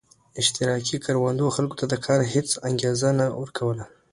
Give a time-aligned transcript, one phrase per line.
[0.41, 3.83] اشتراکي کروندو خلکو ته د کار هېڅ انګېزه نه ورکوله